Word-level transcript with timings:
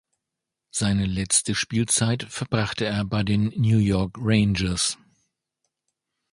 Seine 0.71 1.05
letzte 1.05 1.53
Spielzeit 1.53 2.23
verbrachte 2.23 2.85
er 2.85 3.05
bei 3.05 3.21
den 3.21 3.53
New 3.55 3.77
York 3.77 4.17
Rangers. 4.19 4.97